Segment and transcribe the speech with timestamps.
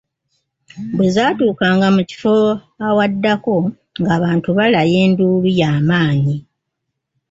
[0.95, 2.35] Bwe zaatuukanga mu kifo
[2.87, 3.55] ewaddako
[4.01, 6.37] ng'abantu balaya enduulu ya maanyi.